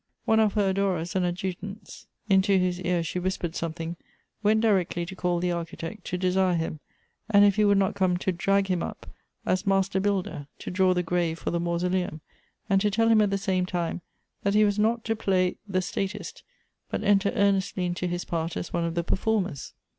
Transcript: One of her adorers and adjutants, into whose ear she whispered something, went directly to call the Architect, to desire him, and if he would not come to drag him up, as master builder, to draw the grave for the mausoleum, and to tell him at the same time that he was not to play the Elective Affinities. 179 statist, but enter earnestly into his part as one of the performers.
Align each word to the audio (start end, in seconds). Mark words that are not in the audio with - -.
One 0.25 0.39
of 0.39 0.53
her 0.55 0.69
adorers 0.69 1.15
and 1.15 1.23
adjutants, 1.27 2.07
into 2.27 2.57
whose 2.57 2.81
ear 2.81 3.03
she 3.03 3.19
whispered 3.19 3.55
something, 3.55 3.97
went 4.41 4.61
directly 4.61 5.05
to 5.05 5.15
call 5.15 5.37
the 5.39 5.51
Architect, 5.51 6.05
to 6.05 6.17
desire 6.17 6.55
him, 6.55 6.79
and 7.29 7.45
if 7.45 7.57
he 7.57 7.65
would 7.65 7.77
not 7.77 7.93
come 7.93 8.17
to 8.17 8.31
drag 8.31 8.65
him 8.65 8.81
up, 8.81 9.05
as 9.45 9.67
master 9.67 9.99
builder, 9.99 10.47
to 10.57 10.71
draw 10.71 10.95
the 10.95 11.03
grave 11.03 11.37
for 11.37 11.51
the 11.51 11.59
mausoleum, 11.59 12.21
and 12.67 12.81
to 12.81 12.89
tell 12.89 13.09
him 13.09 13.21
at 13.21 13.29
the 13.29 13.37
same 13.37 13.67
time 13.67 14.01
that 14.41 14.55
he 14.55 14.65
was 14.65 14.79
not 14.79 15.05
to 15.05 15.15
play 15.15 15.57
the 15.67 15.73
Elective 15.73 15.95
Affinities. 15.95 16.33
179 16.89 16.89
statist, 16.89 16.89
but 16.89 17.03
enter 17.03 17.31
earnestly 17.37 17.85
into 17.85 18.07
his 18.07 18.25
part 18.25 18.57
as 18.57 18.73
one 18.73 18.83
of 18.83 18.95
the 18.95 19.03
performers. 19.03 19.75